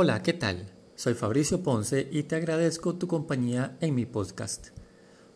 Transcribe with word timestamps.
Hola, 0.00 0.22
¿qué 0.22 0.32
tal? 0.32 0.70
Soy 0.94 1.14
Fabricio 1.14 1.64
Ponce 1.64 2.06
y 2.12 2.22
te 2.22 2.36
agradezco 2.36 2.94
tu 2.94 3.08
compañía 3.08 3.76
en 3.80 3.96
mi 3.96 4.06
podcast. 4.06 4.68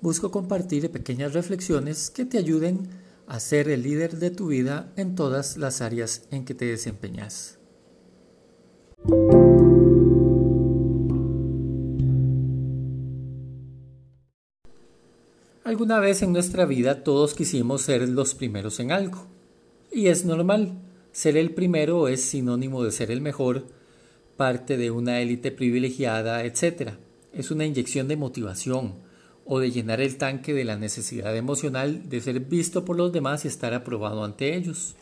Busco 0.00 0.30
compartir 0.30 0.90
pequeñas 0.90 1.34
reflexiones 1.34 2.08
que 2.08 2.24
te 2.24 2.38
ayuden 2.38 2.88
a 3.26 3.38
ser 3.38 3.68
el 3.68 3.82
líder 3.82 4.16
de 4.16 4.30
tu 4.30 4.46
vida 4.46 4.94
en 4.96 5.14
todas 5.14 5.58
las 5.58 5.82
áreas 5.82 6.26
en 6.30 6.46
que 6.46 6.54
te 6.54 6.64
desempeñas. 6.64 7.58
Alguna 15.64 16.00
vez 16.00 16.22
en 16.22 16.32
nuestra 16.32 16.64
vida 16.64 17.04
todos 17.04 17.34
quisimos 17.34 17.82
ser 17.82 18.08
los 18.08 18.34
primeros 18.34 18.80
en 18.80 18.90
algo. 18.90 19.26
Y 19.92 20.06
es 20.06 20.24
normal. 20.24 20.80
Ser 21.12 21.36
el 21.36 21.52
primero 21.52 22.08
es 22.08 22.22
sinónimo 22.22 22.82
de 22.82 22.90
ser 22.90 23.10
el 23.10 23.20
mejor, 23.20 23.66
parte 24.36 24.76
de 24.76 24.90
una 24.90 25.20
élite 25.20 25.50
privilegiada, 25.50 26.44
etc. 26.44 26.92
Es 27.32 27.50
una 27.50 27.64
inyección 27.64 28.08
de 28.08 28.16
motivación 28.16 28.94
o 29.44 29.60
de 29.60 29.70
llenar 29.70 30.00
el 30.00 30.16
tanque 30.16 30.52
de 30.52 30.64
la 30.64 30.76
necesidad 30.76 31.36
emocional 31.36 32.08
de 32.08 32.20
ser 32.20 32.40
visto 32.40 32.84
por 32.84 32.96
los 32.96 33.12
demás 33.12 33.44
y 33.44 33.48
estar 33.48 33.74
aprobado 33.74 34.24
ante 34.24 34.56
ellos. 34.56 34.96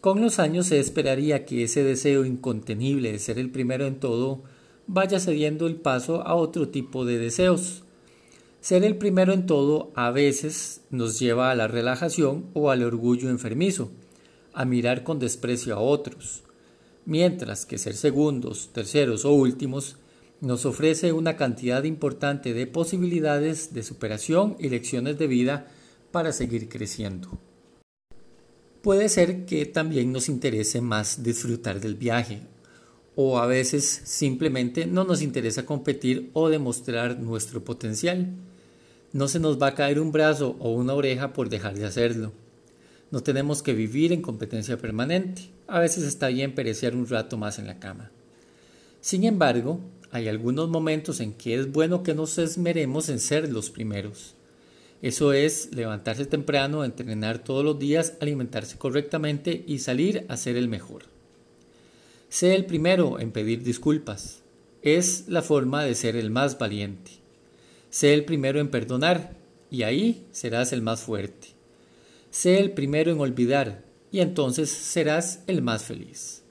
Con 0.00 0.20
los 0.20 0.38
años 0.38 0.66
se 0.66 0.78
esperaría 0.78 1.44
que 1.44 1.64
ese 1.64 1.82
deseo 1.82 2.24
incontenible 2.24 3.12
de 3.12 3.18
ser 3.18 3.38
el 3.38 3.50
primero 3.50 3.86
en 3.86 4.00
todo 4.00 4.42
vaya 4.86 5.20
cediendo 5.20 5.66
el 5.66 5.76
paso 5.76 6.22
a 6.26 6.34
otro 6.34 6.68
tipo 6.68 7.04
de 7.04 7.18
deseos. 7.18 7.82
Ser 8.60 8.84
el 8.84 8.96
primero 8.96 9.32
en 9.32 9.46
todo 9.46 9.92
a 9.94 10.10
veces 10.10 10.82
nos 10.90 11.18
lleva 11.18 11.50
a 11.50 11.54
la 11.54 11.68
relajación 11.68 12.46
o 12.54 12.70
al 12.70 12.82
orgullo 12.82 13.28
enfermizo, 13.28 13.90
a 14.54 14.64
mirar 14.64 15.04
con 15.04 15.18
desprecio 15.18 15.74
a 15.74 15.80
otros, 15.80 16.42
mientras 17.08 17.64
que 17.64 17.78
ser 17.78 17.94
segundos, 17.94 18.68
terceros 18.74 19.24
o 19.24 19.32
últimos 19.32 19.96
nos 20.42 20.66
ofrece 20.66 21.14
una 21.14 21.36
cantidad 21.36 21.82
importante 21.84 22.52
de 22.52 22.66
posibilidades 22.66 23.72
de 23.72 23.82
superación 23.82 24.56
y 24.58 24.68
lecciones 24.68 25.18
de 25.18 25.26
vida 25.26 25.68
para 26.12 26.32
seguir 26.32 26.68
creciendo. 26.68 27.30
Puede 28.82 29.08
ser 29.08 29.46
que 29.46 29.64
también 29.64 30.12
nos 30.12 30.28
interese 30.28 30.82
más 30.82 31.22
disfrutar 31.22 31.80
del 31.80 31.94
viaje, 31.94 32.42
o 33.16 33.38
a 33.38 33.46
veces 33.46 34.02
simplemente 34.04 34.86
no 34.86 35.04
nos 35.04 35.22
interesa 35.22 35.64
competir 35.64 36.30
o 36.34 36.50
demostrar 36.50 37.18
nuestro 37.18 37.64
potencial. 37.64 38.34
No 39.14 39.28
se 39.28 39.40
nos 39.40 39.60
va 39.60 39.68
a 39.68 39.74
caer 39.74 39.98
un 39.98 40.12
brazo 40.12 40.56
o 40.60 40.72
una 40.72 40.92
oreja 40.92 41.32
por 41.32 41.48
dejar 41.48 41.74
de 41.74 41.86
hacerlo. 41.86 42.32
No 43.10 43.22
tenemos 43.22 43.62
que 43.62 43.72
vivir 43.72 44.12
en 44.12 44.22
competencia 44.22 44.76
permanente. 44.76 45.42
A 45.66 45.80
veces 45.80 46.04
está 46.04 46.28
bien 46.28 46.54
perecer 46.54 46.94
un 46.94 47.08
rato 47.08 47.38
más 47.38 47.58
en 47.58 47.66
la 47.66 47.78
cama. 47.78 48.10
Sin 49.00 49.24
embargo, 49.24 49.80
hay 50.10 50.28
algunos 50.28 50.68
momentos 50.68 51.20
en 51.20 51.32
que 51.32 51.54
es 51.54 51.72
bueno 51.72 52.02
que 52.02 52.14
nos 52.14 52.36
esmeremos 52.38 53.08
en 53.08 53.18
ser 53.18 53.50
los 53.50 53.70
primeros. 53.70 54.34
Eso 55.00 55.32
es 55.32 55.74
levantarse 55.74 56.26
temprano, 56.26 56.84
entrenar 56.84 57.38
todos 57.38 57.64
los 57.64 57.78
días, 57.78 58.14
alimentarse 58.20 58.76
correctamente 58.76 59.64
y 59.66 59.78
salir 59.78 60.26
a 60.28 60.36
ser 60.36 60.56
el 60.56 60.68
mejor. 60.68 61.04
Sé 62.28 62.54
el 62.54 62.66
primero 62.66 63.20
en 63.20 63.30
pedir 63.30 63.62
disculpas. 63.62 64.42
Es 64.82 65.28
la 65.28 65.42
forma 65.42 65.84
de 65.84 65.94
ser 65.94 66.16
el 66.16 66.30
más 66.30 66.58
valiente. 66.58 67.12
Sé 67.90 68.12
el 68.12 68.24
primero 68.24 68.60
en 68.60 68.68
perdonar 68.68 69.36
y 69.70 69.82
ahí 69.82 70.26
serás 70.32 70.72
el 70.72 70.82
más 70.82 71.00
fuerte. 71.00 71.57
Sé 72.30 72.58
el 72.58 72.72
primero 72.72 73.10
en 73.10 73.20
olvidar 73.20 73.84
y 74.10 74.20
entonces 74.20 74.70
serás 74.70 75.42
el 75.46 75.62
más 75.62 75.84
feliz. 75.84 76.42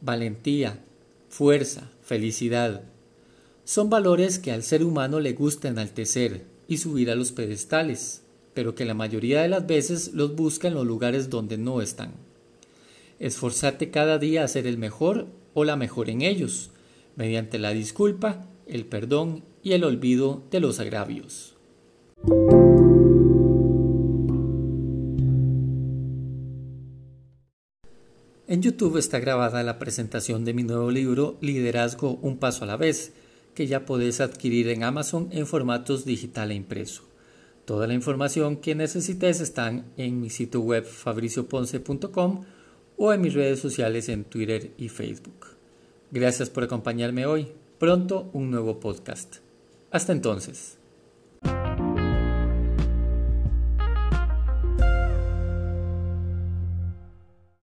Valentía, 0.00 0.82
fuerza, 1.28 1.90
felicidad. 2.02 2.82
Son 3.64 3.90
valores 3.90 4.38
que 4.38 4.52
al 4.52 4.62
ser 4.62 4.82
humano 4.82 5.20
le 5.20 5.32
gusta 5.32 5.68
enaltecer 5.68 6.44
y 6.66 6.78
subir 6.78 7.10
a 7.10 7.14
los 7.14 7.32
pedestales, 7.32 8.22
pero 8.54 8.74
que 8.74 8.84
la 8.84 8.94
mayoría 8.94 9.42
de 9.42 9.48
las 9.48 9.66
veces 9.66 10.12
los 10.14 10.34
busca 10.34 10.68
en 10.68 10.74
los 10.74 10.86
lugares 10.86 11.30
donde 11.30 11.58
no 11.58 11.82
están. 11.82 12.12
Esforzate 13.18 13.90
cada 13.90 14.18
día 14.18 14.44
a 14.44 14.48
ser 14.48 14.66
el 14.66 14.78
mejor 14.78 15.26
o 15.52 15.64
la 15.64 15.76
mejor 15.76 16.08
en 16.08 16.22
ellos, 16.22 16.70
mediante 17.16 17.58
la 17.58 17.70
disculpa, 17.70 18.46
el 18.66 18.86
perdón 18.86 19.44
y 19.62 19.72
el 19.72 19.84
olvido 19.84 20.42
de 20.50 20.60
los 20.60 20.80
agravios. 20.80 21.54
En 28.50 28.62
YouTube 28.62 28.96
está 28.96 29.20
grabada 29.20 29.62
la 29.62 29.78
presentación 29.78 30.44
de 30.44 30.52
mi 30.52 30.64
nuevo 30.64 30.90
libro 30.90 31.38
Liderazgo 31.40 32.18
un 32.20 32.38
paso 32.38 32.64
a 32.64 32.66
la 32.66 32.76
vez, 32.76 33.12
que 33.54 33.68
ya 33.68 33.86
podés 33.86 34.20
adquirir 34.20 34.66
en 34.70 34.82
Amazon 34.82 35.28
en 35.30 35.46
formatos 35.46 36.04
digital 36.04 36.50
e 36.50 36.54
impreso. 36.54 37.04
Toda 37.64 37.86
la 37.86 37.94
información 37.94 38.56
que 38.56 38.74
necesites 38.74 39.40
están 39.40 39.84
en 39.96 40.20
mi 40.20 40.30
sitio 40.30 40.62
web 40.62 40.84
fabricioponce.com 40.84 42.44
o 42.96 43.12
en 43.12 43.20
mis 43.20 43.34
redes 43.34 43.60
sociales 43.60 44.08
en 44.08 44.24
Twitter 44.24 44.72
y 44.76 44.88
Facebook. 44.88 45.46
Gracias 46.10 46.50
por 46.50 46.64
acompañarme 46.64 47.26
hoy. 47.26 47.52
Pronto 47.78 48.30
un 48.32 48.50
nuevo 48.50 48.80
podcast. 48.80 49.36
Hasta 49.92 50.10
entonces. 50.10 50.79